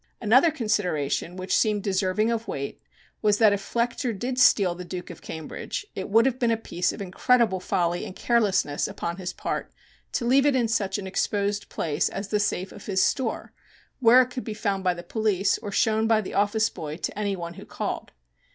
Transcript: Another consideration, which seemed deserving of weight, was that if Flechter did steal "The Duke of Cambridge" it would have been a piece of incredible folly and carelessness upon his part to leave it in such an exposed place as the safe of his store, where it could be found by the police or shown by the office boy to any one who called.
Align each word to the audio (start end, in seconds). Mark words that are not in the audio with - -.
Another 0.19 0.49
consideration, 0.49 1.35
which 1.35 1.55
seemed 1.55 1.83
deserving 1.83 2.31
of 2.31 2.47
weight, 2.47 2.81
was 3.21 3.37
that 3.37 3.53
if 3.53 3.61
Flechter 3.61 4.17
did 4.17 4.39
steal 4.39 4.73
"The 4.73 4.83
Duke 4.83 5.11
of 5.11 5.21
Cambridge" 5.21 5.85
it 5.93 6.09
would 6.09 6.25
have 6.25 6.39
been 6.39 6.49
a 6.49 6.57
piece 6.57 6.91
of 6.91 7.03
incredible 7.03 7.59
folly 7.59 8.03
and 8.03 8.15
carelessness 8.15 8.87
upon 8.87 9.17
his 9.17 9.31
part 9.31 9.71
to 10.13 10.25
leave 10.25 10.47
it 10.47 10.55
in 10.55 10.67
such 10.67 10.97
an 10.97 11.05
exposed 11.05 11.69
place 11.69 12.09
as 12.09 12.29
the 12.29 12.39
safe 12.39 12.71
of 12.71 12.87
his 12.87 13.03
store, 13.03 13.53
where 13.99 14.23
it 14.23 14.31
could 14.31 14.43
be 14.43 14.55
found 14.55 14.83
by 14.83 14.95
the 14.95 15.03
police 15.03 15.59
or 15.59 15.71
shown 15.71 16.07
by 16.07 16.19
the 16.19 16.33
office 16.33 16.67
boy 16.71 16.97
to 16.97 17.15
any 17.15 17.35
one 17.35 17.53
who 17.53 17.63
called. 17.63 18.11